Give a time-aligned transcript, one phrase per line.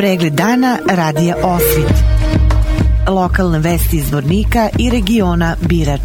[0.00, 1.94] Pregled dana radija Osvit.
[3.08, 6.00] Lokalne vesti iz Vornika i regiona Birač.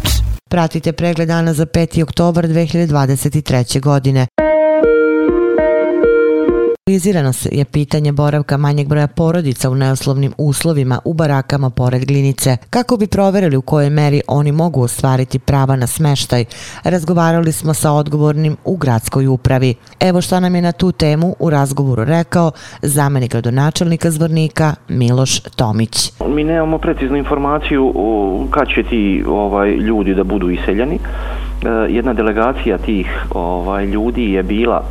[0.50, 2.02] Pratite pregled dana za 5.
[2.02, 3.80] oktobar 2023.
[3.80, 4.26] godine.
[6.88, 12.56] Analizirano je pitanje boravka manjeg broja porodica u neoslovnim uslovima u barakama pored glinice.
[12.70, 16.44] Kako bi proverili u kojoj meri oni mogu ostvariti prava na smeštaj,
[16.84, 19.74] razgovarali smo sa odgovornim u gradskoj upravi.
[20.00, 22.50] Evo šta nam je na tu temu u razgovoru rekao
[22.82, 26.12] zamenik gradonačelnika Zvornika Miloš Tomić.
[26.28, 27.94] Mi nemamo preciznu informaciju
[28.50, 30.94] kad će ti ovaj, ljudi da budu iseljeni.
[30.94, 34.84] E, jedna delegacija tih ovaj, ljudi je bila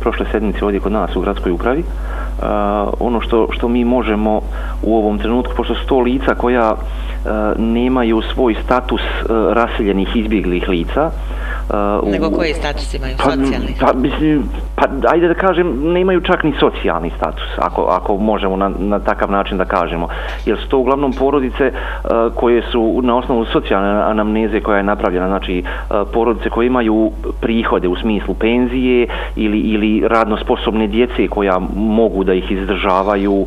[0.00, 1.80] prošle sedmice ovdje kod nas u gradskoj upravi.
[1.80, 2.44] Uh,
[3.00, 4.40] ono što, što mi možemo
[4.82, 6.78] u ovom trenutku, pošto su to lica koja uh,
[7.58, 11.37] nemaju svoj status uh, raseljenih izbjeglih lica, Uh,
[12.06, 13.74] Nego koji status imaju pa, socijalni?
[13.80, 14.42] Pa, mislim,
[14.76, 19.30] pa, ajde da kažem, nemaju čak ni socijalni status, ako, ako možemo na, na takav
[19.30, 20.08] način da kažemo.
[20.46, 25.28] Jer su to uglavnom porodice uh, koje su na osnovu socijalne anamneze koja je napravljena,
[25.28, 27.10] znači uh, porodice koje imaju
[27.40, 33.46] prihode u smislu penzije ili, ili radno sposobne djece koja mogu da ih izdržavaju, uh,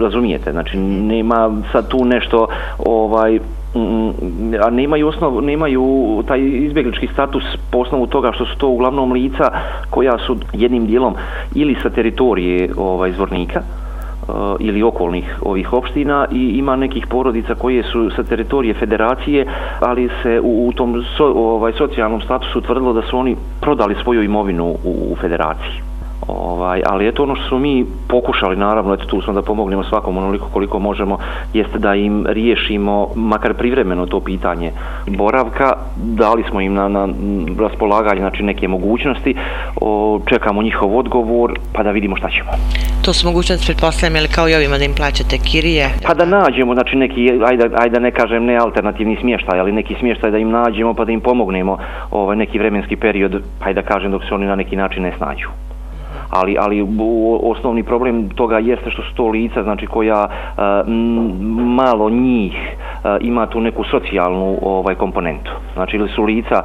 [0.00, 2.46] razumijete, znači nema sad tu nešto
[2.78, 3.38] ovaj
[3.74, 9.12] Mm, a nemaju osnov, nemaju taj izbjeglički status po osnovu toga što su to uglavnom
[9.12, 9.50] lica
[9.90, 11.14] koja su jednim dijelom
[11.54, 17.82] ili sa teritorije ovaj zvornika, eh, ili okolnih ovih opština i ima nekih porodica koje
[17.82, 19.46] su sa teritorije federacije,
[19.80, 24.22] ali se u, u tom so, ovaj socijalnom statusu tvrdilo da su oni prodali svoju
[24.22, 25.97] imovinu u, u federaciji.
[26.26, 30.16] Ovaj, ali eto ono što smo mi pokušali, naravno, eto tu smo da pomognemo svakom
[30.16, 31.18] onoliko koliko možemo,
[31.54, 34.72] jeste da im riješimo makar privremeno to pitanje
[35.06, 37.08] boravka, dali smo im na, na
[37.58, 39.34] raspolaganje znači, neke mogućnosti,
[39.80, 42.50] o, čekamo njihov odgovor, pa da vidimo šta ćemo.
[43.04, 45.90] To su mogućnosti, pretpostavljam, ili kao i ovima da im plaćate kirije?
[46.06, 50.30] Pa da nađemo, znači neki, ajde, ajde ne kažem ne alternativni smještaj, ali neki smještaj
[50.30, 51.78] da im nađemo pa da im pomognemo
[52.10, 55.48] ovaj, neki vremenski period, ajde da kažem dok se oni na neki način ne snađu
[56.30, 56.86] ali ali
[57.42, 60.26] osnovni problem toga jeste što su to lica znači koja
[61.76, 62.54] malo njih
[63.20, 66.62] ima tu neku socijalnu ovaj komponentu znači ili su lica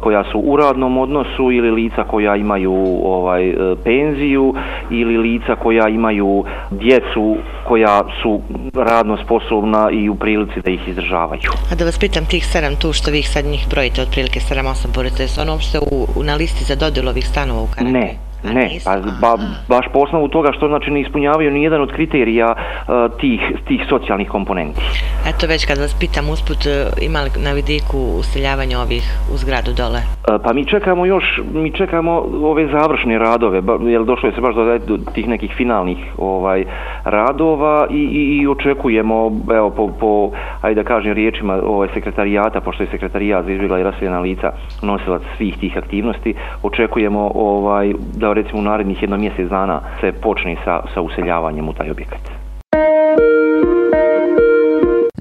[0.00, 2.74] koja su u radnom odnosu ili lica koja imaju
[3.04, 3.54] ovaj e,
[3.84, 4.54] penziju
[4.90, 7.36] ili lica koja imaju djecu
[7.68, 8.40] koja su
[8.74, 11.50] radno sposobna i u prilici da ih izdržavaju.
[11.72, 14.94] A da vas pitam tih sedam tu što vi ih sad njih brojite otprilike 7-8
[14.94, 17.92] porodica, su ono uopšte u, na listi za dodjelu ovih stanova u Karakaju?
[17.92, 19.38] Ne, Ne, pa ba,
[19.68, 23.80] baš po osnovu toga što znači ne ispunjavaju ni jedan od kriterija uh, tih, tih
[23.88, 24.80] socijalnih komponenti.
[25.28, 29.02] Eto već kad vas pitam usput, e, ima li na vidiku useljavanje ovih
[29.34, 29.98] u zgradu dole?
[29.98, 34.40] Uh, pa mi čekamo još, mi čekamo ove završne radove, ba, jer došlo je se
[34.40, 36.64] baš do, do tih nekih finalnih ovaj
[37.04, 40.30] radova i, i, i očekujemo, evo, po, po,
[40.62, 44.52] ajde da kažem riječima ovaj sekretarijata, pošto je sekretarijat za izbjegla i rasvijena lica
[44.82, 50.56] nosilac svih tih aktivnosti, očekujemo ovaj da recimo u narednih jedno mjesec dana se počne
[50.64, 52.41] sa, sa useljavanjem u taj objekat.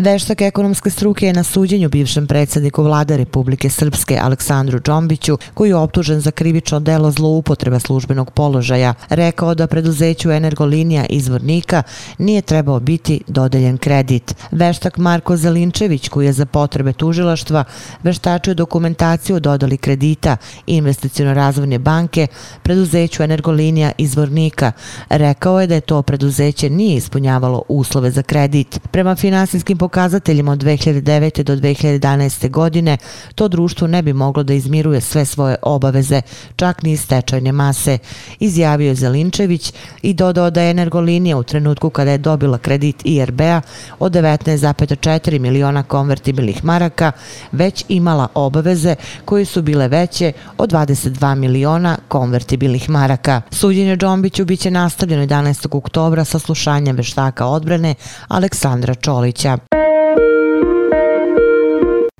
[0.01, 5.75] Veštak ekonomske struke je na suđenju bivšem predsjedniku vlade Republike Srpske Aleksandru Đombiću, koji je
[5.75, 11.83] optužen za krivično delo zloupotreba službenog položaja, rekao da preduzeću Energolinija izvornika
[12.17, 14.35] nije trebao biti dodeljen kredit.
[14.51, 17.63] Veštak Marko Zelinčević, koji je za potrebe tužilaštva
[18.03, 22.27] veštačio dokumentaciju o dodali kredita investicijno-razvojne banke
[22.63, 24.71] preduzeću Energolinija izvornika,
[25.09, 28.79] rekao je da je to preduzeće nije ispunjavalo uslove za kredit.
[28.91, 31.43] Prema finansijskim pokazateljima pokazateljima od 2009.
[31.43, 32.49] do 2011.
[32.49, 32.97] godine
[33.35, 36.21] to društvo ne bi moglo da izmiruje sve svoje obaveze,
[36.55, 37.97] čak ni stečajne mase,
[38.39, 43.61] izjavio je Zelinčević i dodao da je Energolinija u trenutku kada je dobila kredit IRB-a
[43.99, 47.11] od 19,4 miliona konvertibilnih maraka
[47.51, 53.41] već imala obaveze koje su bile veće od 22 miliona konvertibilnih maraka.
[53.51, 55.67] Suđenje Džombiću biće nastavljeno 11.
[55.77, 57.95] oktobra sa slušanjem veštaka odbrane
[58.27, 59.57] Aleksandra Čolića.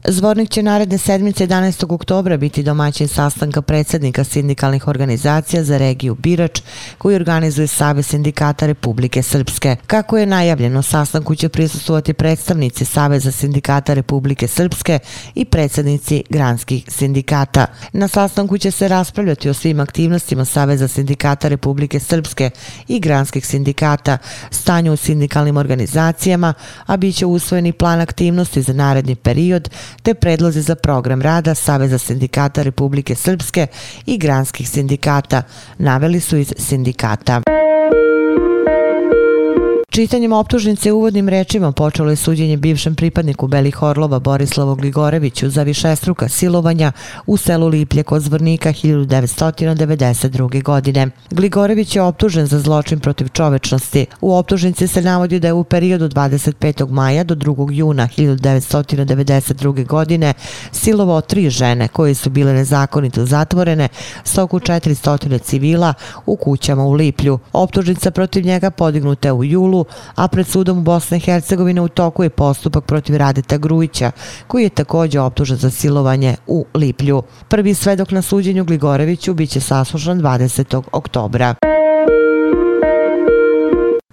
[0.07, 1.93] Zvornik će naredne sedmice 11.
[1.93, 6.61] oktobra biti domaćin sastanka predsjednika sindikalnih organizacija za regiju Birač
[6.97, 9.75] koji organizuje Save sindikata Republike Srpske.
[9.87, 14.99] Kako je najavljeno, sastanku će prisustovati predstavnici Saveza sindikata Republike Srpske
[15.35, 17.65] i predsjednici granskih sindikata.
[17.93, 22.49] Na sastanku će se raspravljati o svim aktivnostima Saveza sindikata Republike Srpske
[22.87, 24.17] i granskih sindikata,
[24.51, 26.53] stanju u sindikalnim organizacijama,
[26.85, 29.69] a bit će usvojeni plan aktivnosti za naredni period
[30.03, 33.67] te predlozi za program rada Saveza sindikata Republike Srpske
[34.05, 35.43] i granskih sindikata,
[35.77, 37.60] naveli su iz sindikata.
[39.91, 46.29] Čitanjem optužnice uvodnim rečima počelo je suđenje bivšem pripadniku Belih Orlova Borislavu Gligoreviću za višestruka
[46.29, 46.91] silovanja
[47.25, 50.63] u selu Liplje kod Zvornika 1992.
[50.63, 51.07] godine.
[51.31, 54.05] Gligorević je optužen za zločin protiv čovečnosti.
[54.21, 56.89] U optužnici se navodi da je u periodu 25.
[56.89, 57.71] maja do 2.
[57.71, 59.87] juna 1992.
[59.87, 60.33] godine
[60.71, 63.87] silovao tri žene koje su bile nezakonito zatvorene
[64.23, 65.93] s oko 400 civila
[66.25, 67.39] u kućama u Liplju.
[67.53, 69.80] Optužnica protiv njega podignuta je u julu,
[70.15, 74.11] a pred sudom u Bosne i Hercegovine u toku je postupak protiv Radeta Grujića,
[74.47, 77.21] koji je također optužen za silovanje u Liplju.
[77.47, 80.81] Prvi svedok na suđenju Gligoreviću biće saslušan 20.
[80.91, 81.55] oktobra.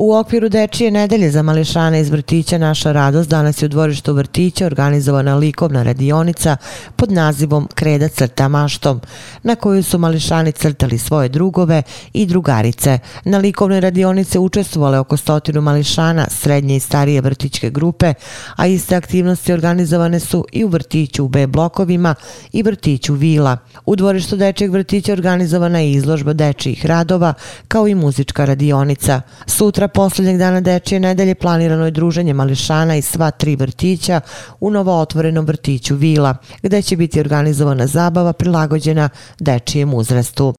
[0.01, 4.67] U okviru Dečije nedelje za mališane iz vrtića Naša radost danas je u dvorištu vrtića
[4.67, 6.57] organizovana likovna radionica
[6.97, 9.01] pod nazivom Kreda crta maštom,
[9.43, 12.99] na kojoj su mališani crtali svoje drugove i drugarice.
[13.25, 18.15] Na likovnoj radionice učestvovale oko stotinu mališana srednje i starije vrtićke grupe,
[18.57, 22.15] a iste aktivnosti organizovane su i u vrtiću u B blokovima
[22.53, 23.59] i vrtiću Vila.
[23.87, 27.35] U dvorištu Dečijeg vrtića organizovana je izložba dečijih radova
[27.69, 29.21] kao i muzička radionica.
[29.47, 34.21] Sutra posljednjeg dana dečije nedelje planirano je druženje mališana i sva tri vrtića
[34.61, 39.09] u novo otvorenom vrtiću Vila, gde će biti organizovana zabava prilagođena
[39.39, 40.55] dečijem uzrastu.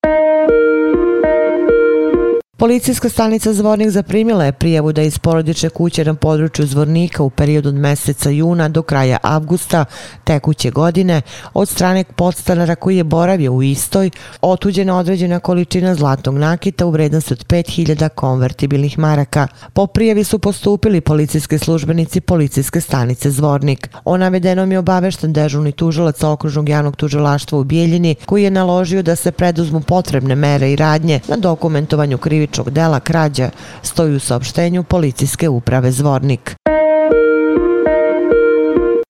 [2.60, 7.70] Policijska stanica Zvornik zaprimila je prijavu da iz porodične kuće na području Zvornika u periodu
[7.70, 9.86] od meseca juna do kraja avgusta
[10.24, 11.22] tekuće godine
[11.54, 14.10] od strane podstanara koji je boravio u istoj
[14.42, 19.48] otuđena određena količina zlatnog nakita u vrednosti od 5000 konvertibilnih maraka.
[19.74, 23.90] Po prijavi su postupili policijski službenici policijske stanice Zvornik.
[24.06, 29.16] O navedenom je obavešten dežurni tužilac okružnog javnog tužilaštva u Bijeljini koji je naložio da
[29.16, 33.50] se preduzmu potrebne mere i radnje na dokumentovanju krivičnog krivičnog dela krađa
[33.84, 36.56] stoji u saopštenju policijske uprave Zvornik.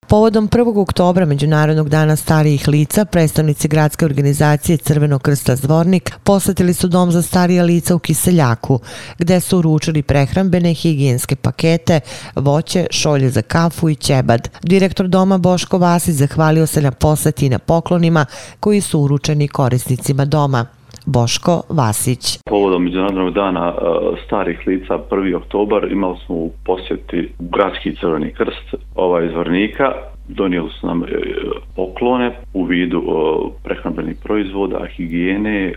[0.07, 0.81] Povodom 1.
[0.81, 7.21] oktobra Međunarodnog dana starijih lica, predstavnici gradske organizacije Crvenog krsta Zvornik posetili su dom za
[7.21, 8.79] starija lica u Kiseljaku,
[9.19, 11.99] gde su uručili prehrambene higijenske pakete,
[12.35, 14.49] voće, šolje za kafu i ćebad.
[14.63, 18.25] Direktor doma Boško Vasić zahvalio se na poseti i na poklonima
[18.59, 20.78] koji su uručeni korisnicima doma.
[21.05, 22.39] Boško Vasić.
[22.45, 23.81] Povodom Međunarodnog dana e,
[24.25, 25.35] starih lica 1.
[25.35, 29.91] oktobar imali smo u posjeti Gradski crveni krst ovaj izvornika.
[30.27, 31.07] Donijeli su nam e,
[31.75, 33.11] poklone u vidu e,
[33.63, 35.73] prehrambenih proizvoda, higijene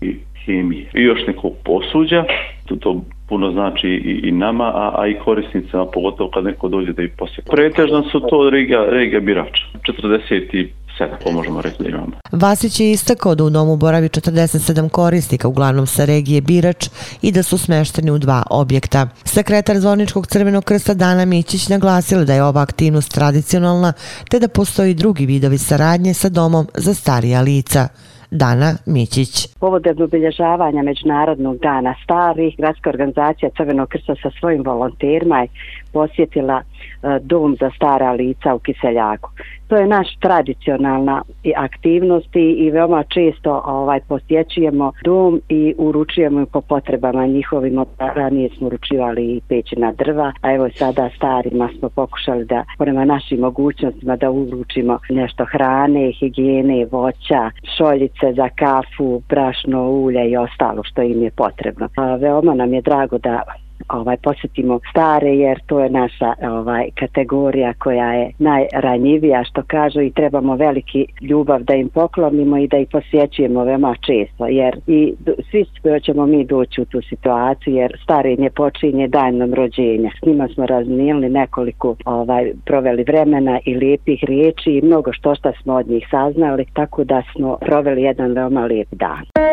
[0.00, 0.90] i hemije.
[0.94, 2.24] I još nekog posuđa,
[2.66, 6.92] to, to puno znači i, i nama, a, a i korisnicama, pogotovo kad neko dođe
[6.92, 7.50] da ih posjeti.
[7.50, 9.60] Pretežno su to regija, regija Birač.
[9.82, 10.66] 40
[10.98, 12.12] sada pomožemo reći da imamo.
[12.32, 16.88] Vasić je istakao da u domu boravi 47 korisnika, uglavnom sa regije Birač,
[17.22, 19.08] i da su smešteni u dva objekta.
[19.24, 23.92] Sekretar Zvorničkog crvenog krsta Dana Mićić naglasila da je ova aktivnost tradicionalna,
[24.30, 27.88] te da postoji drugi vidovi saradnje sa domom za starija lica.
[28.30, 29.54] Dana Mićić.
[29.60, 35.48] Povodom obilježavanja Međunarodnog dana starih, gradska organizacija Crvenog krsta sa svojim volonterima je
[35.92, 39.30] posjetila e, dom za stara lica u Kiseljaku
[39.68, 41.22] to je naš tradicionalna
[41.56, 47.84] aktivnost i veoma često ovaj posjećujemo dom i uručujemo po potrebama njihovim.
[47.98, 53.40] Ranije smo uručivali i pećina drva, a evo sada starima smo pokušali da prema našim
[53.40, 61.02] mogućnostima da uručimo nešto hrane, higijene, voća, šoljice za kafu, brašno, ulje i ostalo što
[61.02, 61.88] im je potrebno.
[61.96, 63.42] A veoma nam je drago da
[63.88, 70.10] ovaj posjetimo stare jer to je naša ovaj kategorija koja je najranjivija što kažu i
[70.10, 75.14] trebamo veliki ljubav da im poklonimo i da ih posjećujemo veoma često jer i
[75.50, 75.64] svi
[76.00, 80.10] ćemo mi doći u tu situaciju jer starenje počinje danom rođenja.
[80.22, 85.52] S njima smo razmijenili nekoliko ovaj proveli vremena i lijepih riječi i mnogo što što
[85.62, 89.45] smo od njih saznali tako da smo proveli jedan veoma lijep dan.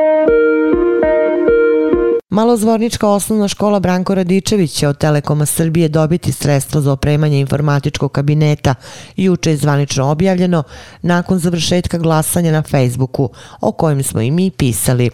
[2.34, 8.76] Malozvornička osnovna škola Branko Radičević će od Telekoma Srbije dobiti sredstvo za opremanje informatičkog kabineta
[9.18, 10.64] juče je zvanično objavljeno
[11.02, 13.30] nakon završetka glasanja na Facebooku,
[13.62, 15.10] o kojem smo i mi pisali.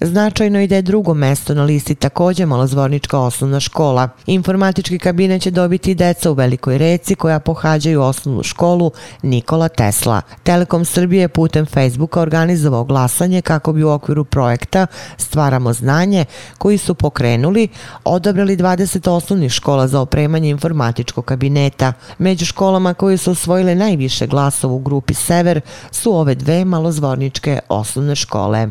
[0.00, 4.08] Značajno ide da je drugo mesto na listi također malozvornička osnovna škola.
[4.26, 8.90] Informatički kabinet će dobiti deca u Velikoj reci koja pohađaju osnovnu školu
[9.22, 10.20] Nikola Tesla.
[10.42, 16.24] Telekom Srbije putem Facebooka organizovao glasanje kako bi u okviru projekta Stvaramo znanje
[16.58, 17.68] koji su pokrenuli
[18.04, 21.92] odabrali 20 osnovnih škola za opremanje informatičkog kabineta.
[22.18, 28.16] Među školama koje su osvojile najviše glasova u grupi Sever su ove dve malozvorničke osnovne
[28.16, 28.68] škole.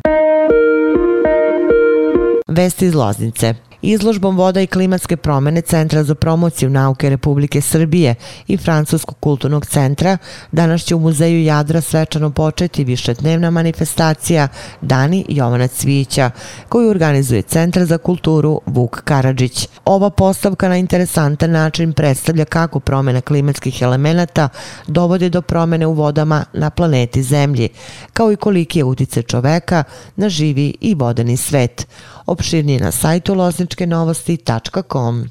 [2.51, 3.53] Vesti iz Loznice.
[3.81, 8.15] Izložbom voda i klimatske promene Centra za promociju nauke Republike Srbije
[8.47, 10.17] i Francuskog kulturnog centra
[10.51, 14.47] danas će u muzeju Jadra svečano početi višetdnevna manifestacija
[14.81, 16.31] Dani Jovana Cvića
[16.69, 19.67] koju organizuje Centar za kulturu Vuk Karadžić.
[19.85, 24.49] Ova postavka na interesantan način predstavlja kako promjena klimatskih elemenata
[24.87, 27.69] dovode do promjene u vodama na planeti Zemlji,
[28.13, 29.83] kao i koliki je utice čoveka
[30.15, 31.87] na živi i vodeni svet.
[32.31, 35.25] Opširnije na sajtu lozničkenovosti.com.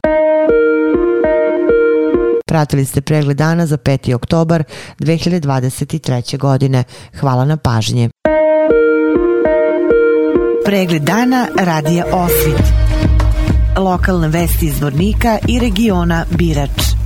[2.47, 4.15] Pratili ste pregled dana za 5.
[4.15, 4.65] oktobar
[4.99, 6.39] 2023.
[6.39, 6.85] godine.
[7.21, 8.11] Hvala na pažnje.
[10.65, 12.63] Pregled dana radija Osvit.
[13.77, 17.00] Lokalne vesti iz Vornika i regiona Birač.